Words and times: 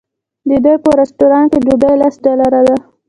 د 0.49 0.51
دوی 0.63 0.77
په 0.85 0.89
رسټورانټ 0.99 1.49
کې 1.51 1.59
ډوډۍ 1.65 1.93
لس 2.01 2.15
ډالره 2.25 2.61
ده. 2.67 2.75